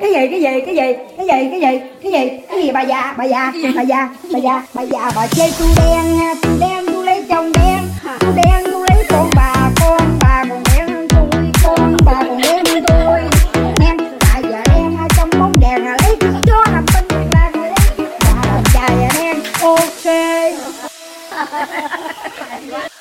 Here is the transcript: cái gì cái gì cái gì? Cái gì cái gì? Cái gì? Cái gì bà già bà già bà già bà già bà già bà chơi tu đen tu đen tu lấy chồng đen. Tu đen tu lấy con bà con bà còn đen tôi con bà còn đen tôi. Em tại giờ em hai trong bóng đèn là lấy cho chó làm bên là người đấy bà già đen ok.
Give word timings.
cái 0.00 0.10
gì 0.12 0.28
cái 0.30 0.40
gì 0.40 0.60
cái 0.66 0.76
gì? 0.76 0.92
Cái 1.16 1.26
gì 1.26 1.50
cái 1.50 1.60
gì? 1.60 1.80
Cái 2.02 2.12
gì? 2.12 2.38
Cái 2.48 2.62
gì 2.62 2.72
bà 2.72 2.80
già 2.80 3.14
bà 3.18 3.24
già 3.24 3.52
bà 3.76 3.82
già 3.82 4.08
bà 4.32 4.38
già 4.38 4.62
bà 4.74 4.82
già 4.82 5.10
bà 5.16 5.26
chơi 5.26 5.52
tu 5.58 5.66
đen 5.76 6.04
tu 6.42 6.50
đen 6.60 6.86
tu 6.86 7.02
lấy 7.02 7.24
chồng 7.28 7.52
đen. 7.52 7.78
Tu 8.20 8.28
đen 8.36 8.64
tu 8.72 8.84
lấy 8.84 9.04
con 9.08 9.30
bà 9.36 9.70
con 9.80 10.18
bà 10.20 10.44
còn 10.48 10.62
đen 10.76 11.08
tôi 11.08 11.26
con 11.64 11.96
bà 12.04 12.12
còn 12.12 12.40
đen 12.42 12.64
tôi. 12.88 13.20
Em 13.80 13.96
tại 14.20 14.42
giờ 14.42 14.58
em 14.74 14.96
hai 14.96 15.08
trong 15.16 15.30
bóng 15.38 15.52
đèn 15.60 15.84
là 15.84 15.96
lấy 16.02 16.16
cho 16.20 16.28
chó 16.46 16.64
làm 16.72 16.84
bên 16.94 17.04
là 17.32 17.50
người 17.54 17.68
đấy 17.68 18.06
bà 18.20 18.62
già 18.74 18.88
đen 19.18 19.36
ok. 19.62 20.04